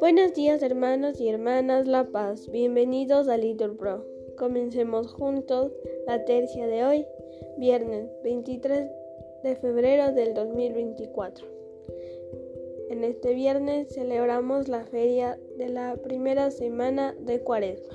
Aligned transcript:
Buenos 0.00 0.32
días 0.34 0.62
hermanos 0.62 1.20
y 1.20 1.28
hermanas 1.28 1.86
La 1.86 2.04
Paz, 2.04 2.50
bienvenidos 2.50 3.28
a 3.28 3.36
Little 3.36 3.74
Pro. 3.74 4.06
Comencemos 4.38 5.12
juntos 5.12 5.72
la 6.06 6.24
tercia 6.24 6.66
de 6.66 6.84
hoy, 6.84 7.06
viernes 7.58 8.08
23 8.22 8.90
de 9.42 9.56
febrero 9.56 10.12
del 10.12 10.32
2024. 10.32 11.46
En 12.88 13.04
este 13.04 13.34
viernes 13.34 13.88
celebramos 13.94 14.68
la 14.68 14.86
feria 14.86 15.38
de 15.58 15.68
la 15.68 15.96
primera 15.96 16.50
semana 16.50 17.14
de 17.20 17.40
Cuaresma. 17.40 17.94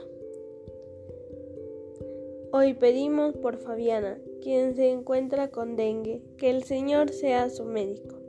Hoy 2.52 2.73
pedimos 2.76 3.36
por 3.38 3.57
Fabiana, 3.57 4.20
quien 4.41 4.75
se 4.75 4.89
encuentra 4.89 5.49
con 5.49 5.75
dengue, 5.75 6.21
que 6.37 6.49
el 6.49 6.63
Señor 6.63 7.11
sea 7.11 7.49
su 7.49 7.65
médico. 7.65 8.19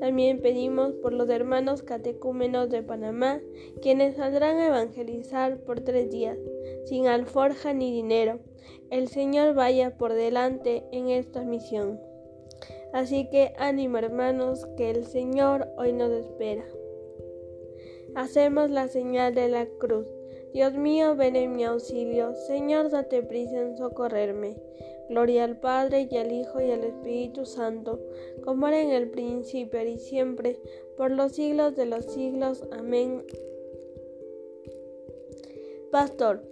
También 0.00 0.40
pedimos 0.40 0.94
por 0.94 1.12
los 1.12 1.28
hermanos 1.28 1.82
catecúmenos 1.82 2.70
de 2.70 2.82
Panamá, 2.82 3.40
quienes 3.82 4.16
saldrán 4.16 4.56
a 4.56 4.68
evangelizar 4.68 5.58
por 5.58 5.80
tres 5.80 6.10
días, 6.10 6.38
sin 6.86 7.06
alforja 7.06 7.74
ni 7.74 7.92
dinero. 7.92 8.38
El 8.90 9.08
Señor 9.08 9.54
vaya 9.54 9.96
por 9.98 10.14
delante 10.14 10.84
en 10.90 11.10
esta 11.10 11.42
misión. 11.42 12.00
Así 12.92 13.28
que 13.30 13.52
ánimo 13.58 13.98
hermanos, 13.98 14.66
que 14.76 14.90
el 14.90 15.04
Señor 15.04 15.68
hoy 15.76 15.92
nos 15.92 16.10
espera. 16.10 16.64
Hacemos 18.14 18.70
la 18.70 18.88
señal 18.88 19.34
de 19.34 19.48
la 19.48 19.66
cruz. 19.66 20.06
Dios 20.52 20.74
mío, 20.74 21.14
ven 21.14 21.36
en 21.36 21.54
mi 21.54 21.64
auxilio. 21.64 22.34
Señor, 22.34 22.90
date 22.90 23.22
prisa 23.22 23.60
en 23.60 23.76
socorrerme. 23.76 24.56
Gloria 25.10 25.42
al 25.42 25.58
Padre 25.58 26.06
y 26.08 26.16
al 26.18 26.30
Hijo 26.30 26.60
y 26.60 26.70
al 26.70 26.84
Espíritu 26.84 27.44
Santo, 27.44 27.98
como 28.44 28.68
era 28.68 28.80
en 28.80 28.90
el 28.90 29.10
principio 29.10 29.82
y 29.82 29.98
siempre, 29.98 30.60
por 30.96 31.10
los 31.10 31.32
siglos 31.32 31.74
de 31.74 31.84
los 31.86 32.04
siglos. 32.04 32.62
Amén. 32.70 33.24
Pastor, 35.90 36.44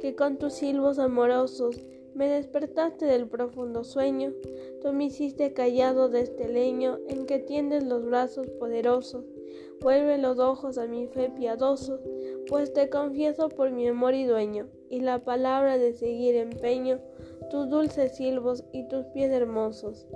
que 0.00 0.16
con 0.16 0.38
tus 0.38 0.54
silbos 0.54 0.98
amorosos 0.98 1.76
me 2.14 2.30
despertaste 2.30 3.04
del 3.04 3.28
profundo 3.28 3.84
sueño, 3.84 4.32
tú 4.80 4.94
me 4.94 5.04
hiciste 5.04 5.52
callado 5.52 6.08
de 6.08 6.22
este 6.22 6.48
leño 6.48 6.98
en 7.08 7.26
que 7.26 7.38
tiendes 7.38 7.84
los 7.84 8.06
brazos 8.06 8.48
poderosos. 8.58 9.26
Vuelve 9.82 10.16
los 10.16 10.38
ojos 10.38 10.78
a 10.78 10.86
mi 10.86 11.06
fe 11.06 11.28
piadosos, 11.28 12.00
pues 12.48 12.72
te 12.72 12.88
confieso 12.88 13.50
por 13.50 13.72
mi 13.72 13.86
amor 13.86 14.14
y 14.14 14.24
dueño, 14.24 14.68
y 14.88 15.00
la 15.00 15.22
palabra 15.22 15.76
de 15.76 15.92
seguir 15.92 16.34
empeño 16.36 16.98
tus 17.50 17.68
dulces 17.68 18.12
silbos 18.12 18.64
y 18.72 18.84
tus 18.88 19.06
pies 19.06 19.30
hermosos. 19.30 20.06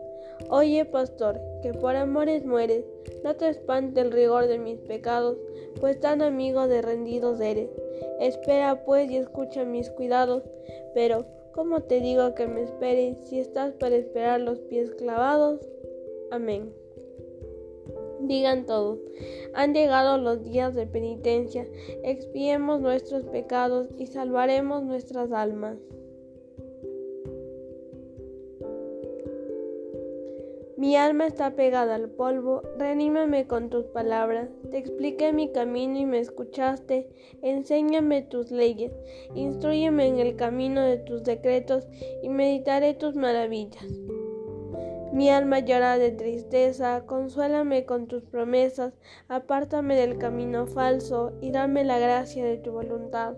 Oye, 0.48 0.84
pastor, 0.84 1.40
que 1.62 1.72
por 1.74 1.96
amores 1.96 2.44
mueres, 2.44 2.84
no 3.22 3.36
te 3.36 3.48
espante 3.48 4.00
el 4.00 4.10
rigor 4.10 4.46
de 4.46 4.58
mis 4.58 4.78
pecados, 4.78 5.36
pues 5.80 6.00
tan 6.00 6.22
amigo 6.22 6.66
de 6.66 6.82
rendidos 6.82 7.40
eres. 7.40 7.70
Espera 8.20 8.84
pues 8.84 9.10
y 9.10 9.16
escucha 9.16 9.64
mis 9.64 9.90
cuidados, 9.90 10.42
pero 10.94 11.26
¿cómo 11.52 11.82
te 11.82 12.00
digo 12.00 12.34
que 12.34 12.46
me 12.46 12.62
esperes 12.62 13.18
si 13.28 13.38
estás 13.38 13.74
para 13.74 13.96
esperar 13.96 14.40
los 14.40 14.60
pies 14.60 14.90
clavados? 14.92 15.60
Amén. 16.30 16.72
Digan 18.22 18.66
todos, 18.66 18.98
han 19.54 19.72
llegado 19.72 20.18
los 20.18 20.44
días 20.44 20.74
de 20.74 20.86
penitencia, 20.86 21.66
expiemos 22.04 22.80
nuestros 22.80 23.24
pecados 23.24 23.88
y 23.96 24.06
salvaremos 24.06 24.82
nuestras 24.84 25.32
almas. 25.32 25.78
Mi 30.80 30.96
alma 30.96 31.26
está 31.26 31.56
pegada 31.56 31.96
al 31.96 32.08
polvo, 32.08 32.62
reanímame 32.78 33.46
con 33.46 33.68
tus 33.68 33.84
palabras. 33.88 34.48
Te 34.70 34.78
expliqué 34.78 35.30
mi 35.30 35.52
camino 35.52 35.98
y 35.98 36.06
me 36.06 36.20
escuchaste. 36.20 37.06
Enséñame 37.42 38.22
tus 38.22 38.50
leyes, 38.50 38.90
instruyeme 39.34 40.06
en 40.06 40.18
el 40.20 40.36
camino 40.36 40.80
de 40.80 40.96
tus 40.96 41.22
decretos 41.22 41.86
y 42.22 42.30
meditaré 42.30 42.94
tus 42.94 43.14
maravillas. 43.14 43.84
Mi 45.12 45.28
alma 45.28 45.58
llora 45.58 45.98
de 45.98 46.12
tristeza, 46.12 47.04
consuélame 47.04 47.84
con 47.84 48.06
tus 48.06 48.24
promesas, 48.24 48.94
apártame 49.28 49.96
del 49.96 50.16
camino 50.16 50.66
falso 50.66 51.32
y 51.42 51.50
dame 51.50 51.84
la 51.84 51.98
gracia 51.98 52.42
de 52.42 52.56
tu 52.56 52.72
voluntad. 52.72 53.34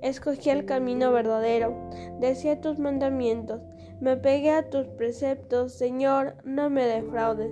Escogí 0.00 0.50
el 0.50 0.64
camino 0.64 1.10
verdadero, 1.10 1.74
decía 2.20 2.60
tus 2.60 2.78
mandamientos, 2.78 3.62
me 4.04 4.18
pegué 4.18 4.50
a 4.50 4.68
tus 4.68 4.86
preceptos, 4.86 5.72
Señor, 5.72 6.36
no 6.44 6.68
me 6.68 6.84
defraudes. 6.84 7.50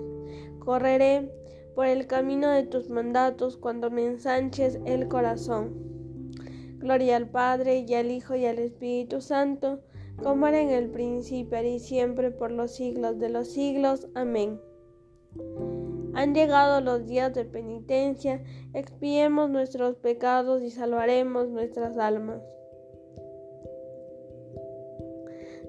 Correré 0.59 1.33
por 1.75 1.87
el 1.87 2.07
camino 2.07 2.51
de 2.51 2.65
tus 2.65 2.91
mandatos 2.91 3.57
cuando 3.57 3.91
me 3.91 4.05
ensanches 4.05 4.79
el 4.85 5.09
corazón. 5.09 5.73
Gloria 6.77 7.17
al 7.17 7.31
Padre 7.31 7.87
y 7.89 7.95
al 7.95 8.11
Hijo 8.11 8.37
y 8.37 8.45
al 8.45 8.59
Espíritu 8.59 9.23
Santo 9.23 9.81
como 10.23 10.47
era 10.47 10.61
en 10.61 10.69
el 10.69 10.91
principio 10.91 11.63
y 11.63 11.79
siempre 11.79 12.31
por 12.31 12.51
los 12.51 12.73
siglos 12.73 13.19
de 13.19 13.31
los 13.31 13.49
siglos. 13.49 14.09
Amén. 14.15 14.61
Han 16.13 16.35
llegado 16.35 16.83
los 16.83 17.07
días 17.07 17.33
de 17.33 17.47
penitencia, 17.47 18.45
expiemos 18.75 19.49
nuestros 19.49 19.97
pecados 19.97 20.61
y 20.63 20.71
salvaremos 20.71 21.49
nuestras 21.49 21.97
almas. 21.97 22.43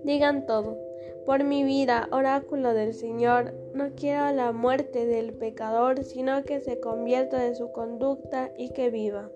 Digan 0.03 0.45
todo. 0.45 0.77
Por 1.25 1.43
mi 1.45 1.63
vida, 1.63 2.09
oráculo 2.11 2.73
del 2.73 2.93
Señor, 2.93 3.53
no 3.73 3.91
quiero 3.95 4.31
la 4.33 4.51
muerte 4.51 5.05
del 5.05 5.33
pecador, 5.33 6.03
sino 6.03 6.43
que 6.43 6.59
se 6.59 6.81
convierta 6.81 7.39
de 7.39 7.55
su 7.55 7.71
conducta 7.71 8.51
y 8.57 8.69
que 8.69 8.89
viva. 8.89 9.29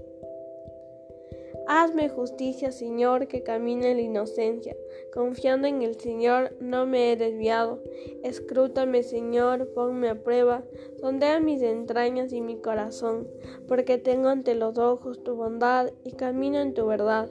Hazme 1.70 2.08
justicia, 2.08 2.72
Señor, 2.72 3.28
que 3.28 3.44
camine 3.44 3.92
en 3.92 3.98
la 3.98 4.04
inocencia. 4.04 4.76
Confiando 5.14 5.68
en 5.68 5.82
el 5.82 6.00
Señor, 6.00 6.54
no 6.62 6.86
me 6.86 7.12
he 7.12 7.18
desviado. 7.18 7.82
Escrútame, 8.24 9.04
Señor, 9.04 9.74
ponme 9.74 10.10
a 10.10 10.16
prueba. 10.16 10.64
Sondea 11.02 11.42
mis 11.42 11.62
entrañas 11.62 12.32
y 12.32 12.40
mi 12.40 12.58
corazón, 12.58 13.28
porque 13.68 13.98
tengo 13.98 14.30
ante 14.30 14.56
los 14.56 14.78
ojos 14.78 15.24
tu 15.24 15.36
bondad 15.36 15.92
y 16.06 16.14
camino 16.14 16.60
en 16.60 16.74
tu 16.74 16.86
verdad. 16.86 17.30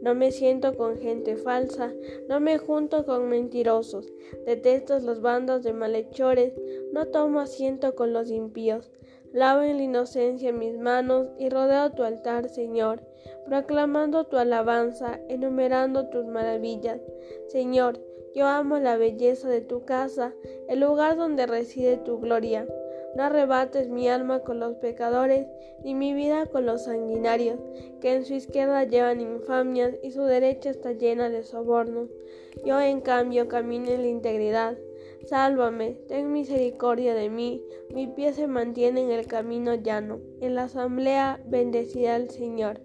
No 0.00 0.14
me 0.14 0.32
siento 0.32 0.76
con 0.76 0.98
gente 0.98 1.36
falsa, 1.36 1.92
no 2.28 2.40
me 2.40 2.58
junto 2.58 3.04
con 3.06 3.28
mentirosos. 3.28 4.12
Detesto 4.46 4.98
los 4.98 5.20
bandos 5.20 5.62
de 5.62 5.72
malhechores, 5.72 6.54
no 6.92 7.06
tomo 7.06 7.40
asiento 7.40 7.94
con 7.94 8.12
los 8.12 8.30
impíos. 8.30 8.90
Lavo 9.32 9.62
en 9.62 9.78
la 9.78 9.84
inocencia 9.84 10.52
mis 10.52 10.78
manos 10.78 11.28
y 11.38 11.48
rodeo 11.48 11.90
tu 11.92 12.02
altar, 12.02 12.48
Señor, 12.48 13.00
proclamando 13.46 14.24
tu 14.24 14.36
alabanza, 14.36 15.20
enumerando 15.28 16.08
tus 16.08 16.26
maravillas. 16.26 17.00
Señor, 17.46 17.98
yo 18.34 18.46
amo 18.46 18.78
la 18.78 18.96
belleza 18.96 19.48
de 19.48 19.60
tu 19.60 19.84
casa, 19.84 20.34
el 20.68 20.80
lugar 20.80 21.16
donde 21.16 21.46
reside 21.46 21.96
tu 21.96 22.18
gloria. 22.18 22.66
No 23.14 23.24
arrebates 23.24 23.88
mi 23.88 24.08
alma 24.08 24.40
con 24.40 24.58
los 24.58 24.76
pecadores, 24.76 25.46
ni 25.84 25.94
mi 25.94 26.14
vida 26.14 26.46
con 26.46 26.64
los 26.64 26.84
sanguinarios, 26.84 27.60
que 28.00 28.14
en 28.14 28.24
su 28.24 28.34
izquierda 28.34 28.84
llevan 28.84 29.20
infamias 29.20 29.94
y 30.02 30.12
su 30.12 30.22
derecha 30.22 30.70
está 30.70 30.92
llena 30.92 31.28
de 31.28 31.42
sobornos. 31.42 32.08
Yo 32.64 32.80
en 32.80 33.00
cambio 33.00 33.48
camino 33.48 33.90
en 33.90 34.02
la 34.02 34.08
integridad. 34.08 34.78
Sálvame, 35.26 35.98
ten 36.08 36.32
misericordia 36.32 37.14
de 37.14 37.28
mí, 37.28 37.62
mi 37.94 38.06
pie 38.08 38.32
se 38.32 38.46
mantiene 38.46 39.02
en 39.02 39.10
el 39.10 39.26
camino 39.26 39.74
llano, 39.74 40.20
en 40.40 40.54
la 40.54 40.64
asamblea 40.64 41.40
bendecida 41.46 42.16
al 42.16 42.30
Señor. 42.30 42.80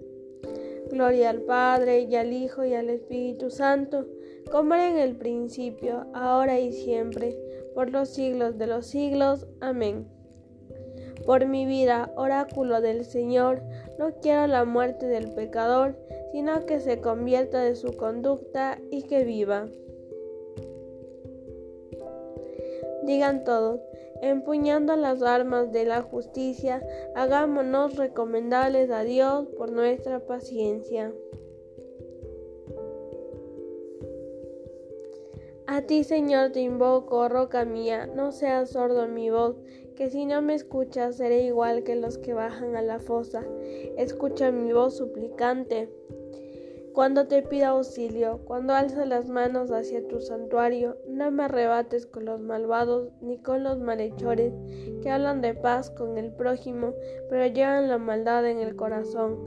Gloria 0.89 1.31
al 1.31 1.41
Padre 1.41 2.01
y 2.01 2.15
al 2.15 2.31
Hijo 2.33 2.63
y 2.63 2.73
al 2.73 2.89
Espíritu 2.89 3.49
Santo, 3.49 4.05
como 4.51 4.75
era 4.75 4.89
en 4.89 4.97
el 4.97 5.15
principio, 5.15 6.05
ahora 6.13 6.59
y 6.59 6.71
siempre, 6.71 7.37
por 7.73 7.91
los 7.91 8.09
siglos 8.09 8.57
de 8.57 8.67
los 8.67 8.87
siglos. 8.87 9.47
Amén. 9.59 10.16
Por 11.27 11.45
mi 11.45 11.65
vida, 11.65 12.09
oráculo 12.15 12.79
del 12.79 13.03
Señor, 13.03 13.61
no 13.99 14.13
quiero 14.21 14.47
la 14.47 14.63
muerte 14.63 15.07
del 15.07 15.33
pecador, 15.33 15.97
sino 16.31 16.65
que 16.65 16.79
se 16.79 17.01
convierta 17.01 17.61
de 17.61 17.75
su 17.75 17.97
conducta 17.97 18.79
y 18.91 19.03
que 19.03 19.25
viva. 19.25 19.67
Digan 23.03 23.43
todos, 23.43 23.81
empuñando 24.21 24.95
las 24.95 25.21
armas 25.21 25.73
de 25.73 25.83
la 25.83 26.01
justicia, 26.01 26.81
hagámonos 27.13 27.97
recomendables 27.97 28.89
a 28.89 29.03
Dios 29.03 29.47
por 29.57 29.69
nuestra 29.73 30.21
paciencia. 30.21 31.11
A 35.69 35.81
ti, 35.81 36.05
Señor, 36.05 36.53
te 36.53 36.61
invoco, 36.61 37.27
roca 37.27 37.65
mía, 37.65 38.07
no 38.07 38.31
seas 38.31 38.69
sordo 38.69 39.05
mi 39.09 39.29
voz, 39.29 39.57
que 39.97 40.09
si 40.09 40.25
no 40.25 40.41
me 40.41 40.53
escuchas 40.53 41.17
seré 41.17 41.41
igual 41.41 41.83
que 41.83 41.97
los 41.97 42.17
que 42.17 42.33
bajan 42.33 42.77
a 42.77 42.81
la 42.81 42.99
fosa. 42.99 43.43
Escucha 43.97 44.49
mi 44.49 44.71
voz 44.71 44.95
suplicante 44.95 45.89
Cuando 46.93 47.27
te 47.27 47.41
pido 47.41 47.67
auxilio, 47.67 48.39
cuando 48.45 48.73
alzo 48.73 49.03
las 49.03 49.27
manos 49.27 49.69
hacia 49.69 50.07
tu 50.07 50.21
santuario, 50.21 50.97
no 51.09 51.31
me 51.31 51.43
arrebates 51.43 52.05
con 52.05 52.23
los 52.23 52.41
malvados 52.41 53.11
ni 53.19 53.37
con 53.37 53.63
los 53.63 53.77
malhechores 53.77 54.53
que 55.03 55.11
hablan 55.11 55.41
de 55.41 55.53
paz 55.53 55.89
con 55.89 56.17
el 56.17 56.31
prójimo, 56.31 56.93
pero 57.29 57.45
llevan 57.45 57.89
la 57.89 57.97
maldad 57.97 58.47
en 58.47 58.59
el 58.59 58.77
corazón. 58.77 59.37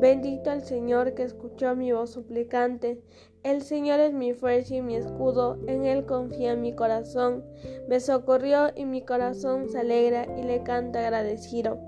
Bendito 0.00 0.50
el 0.50 0.62
Señor 0.62 1.12
que 1.12 1.24
escuchó 1.24 1.76
mi 1.76 1.92
voz 1.92 2.10
suplicante. 2.10 3.02
El 3.44 3.62
Señor 3.62 4.00
es 4.00 4.12
mi 4.12 4.32
fuerza 4.34 4.74
y 4.74 4.82
mi 4.82 4.96
escudo, 4.96 5.58
en 5.66 5.84
Él 5.84 6.06
confía 6.06 6.56
mi 6.56 6.74
corazón. 6.74 7.44
Me 7.88 8.00
socorrió 8.00 8.70
y 8.74 8.84
mi 8.84 9.02
corazón 9.02 9.68
se 9.68 9.78
alegra 9.78 10.26
y 10.36 10.42
le 10.42 10.62
canta 10.62 11.00
agradecido. 11.00 11.78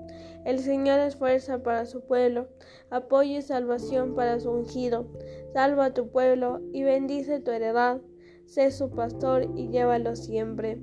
El 0.45 0.59
Señor 0.59 0.99
es 0.99 1.17
fuerza 1.17 1.61
para 1.61 1.85
su 1.85 2.01
pueblo, 2.01 2.47
apoyo 2.89 3.37
y 3.37 3.41
salvación 3.41 4.15
para 4.15 4.39
su 4.39 4.49
ungido. 4.49 5.05
Salva 5.53 5.85
a 5.85 5.93
tu 5.93 6.09
pueblo 6.09 6.61
y 6.73 6.83
bendice 6.83 7.39
tu 7.39 7.51
heredad. 7.51 8.01
Sé 8.45 8.71
su 8.71 8.89
pastor 8.89 9.47
y 9.55 9.69
llévalo 9.69 10.15
siempre. 10.15 10.79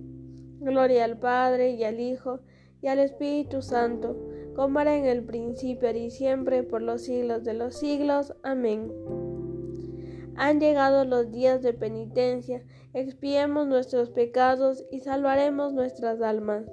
Gloria 0.61 1.05
al 1.05 1.19
Padre 1.19 1.71
y 1.71 1.85
al 1.85 1.99
Hijo 1.99 2.41
y 2.81 2.87
al 2.89 2.99
Espíritu 2.99 3.63
Santo, 3.63 4.17
como 4.55 4.81
era 4.81 4.97
en 4.97 5.07
el 5.07 5.25
principio 5.25 5.91
y 5.91 6.11
siempre, 6.11 6.63
por 6.63 6.83
los 6.83 7.03
siglos 7.03 7.43
de 7.45 7.55
los 7.55 7.77
siglos. 7.77 8.35
Amén. 8.43 8.93
Han 10.41 10.61
llegado 10.61 11.05
los 11.05 11.33
días 11.33 11.63
de 11.63 11.73
penitencia, 11.73 12.63
expiemos 12.95 13.67
nuestros 13.67 14.11
pecados 14.11 14.85
y 14.89 15.01
salvaremos 15.01 15.73
nuestras 15.73 16.21
almas. 16.23 16.65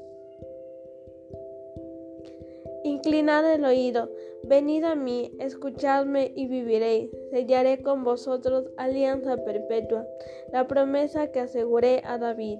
Inclinad 2.83 3.51
el 3.51 3.65
oído, 3.65 4.11
venid 4.43 4.83
a 4.83 4.93
mí, 4.93 5.31
escuchadme 5.39 6.31
y 6.35 6.45
viviréis. 6.45 7.09
Sellaré 7.31 7.81
con 7.81 8.03
vosotros 8.03 8.69
alianza 8.77 9.43
perpetua, 9.43 10.05
la 10.53 10.67
promesa 10.67 11.31
que 11.31 11.39
aseguré 11.39 12.03
a 12.05 12.19
David. 12.19 12.59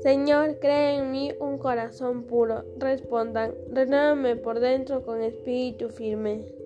Señor, 0.00 0.58
cree 0.60 0.96
en 0.96 1.12
mí 1.12 1.32
un 1.38 1.58
corazón 1.58 2.24
puro. 2.24 2.64
Respondan, 2.78 3.54
renuévame 3.70 4.36
por 4.36 4.60
dentro 4.60 5.04
con 5.04 5.22
espíritu 5.22 5.90
firme. 5.90 6.63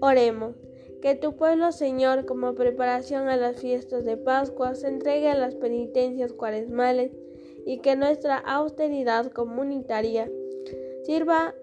Oremos. 0.00 0.54
Que 1.02 1.14
tu 1.14 1.36
pueblo, 1.36 1.70
Señor, 1.70 2.26
como 2.26 2.54
preparación 2.54 3.28
a 3.28 3.36
las 3.36 3.60
fiestas 3.60 4.04
de 4.04 4.16
Pascua, 4.16 4.74
se 4.74 4.88
entregue 4.88 5.28
a 5.28 5.36
las 5.36 5.54
penitencias 5.54 6.32
cuaresmales 6.32 7.12
y 7.64 7.78
que 7.78 7.94
nuestra 7.96 8.36
austeridad 8.36 9.30
comunitaria 9.30 10.28
sirva 11.04 11.54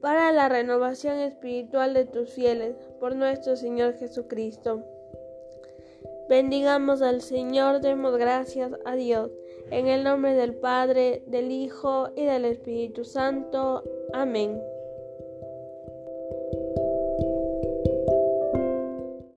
para 0.00 0.32
la 0.32 0.48
renovación 0.48 1.18
espiritual 1.18 1.94
de 1.94 2.04
tus 2.04 2.30
fieles, 2.30 2.76
por 3.00 3.16
nuestro 3.16 3.56
Señor 3.56 3.94
Jesucristo. 3.94 4.84
Bendigamos 6.28 7.02
al 7.02 7.22
Señor, 7.22 7.80
demos 7.80 8.16
gracias 8.16 8.72
a 8.84 8.94
Dios, 8.94 9.30
en 9.70 9.86
el 9.86 10.04
nombre 10.04 10.34
del 10.34 10.54
Padre, 10.54 11.22
del 11.26 11.50
Hijo 11.50 12.10
y 12.14 12.24
del 12.24 12.44
Espíritu 12.44 13.04
Santo. 13.04 13.82
Amén. 14.12 14.60